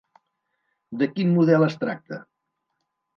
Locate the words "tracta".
1.83-2.19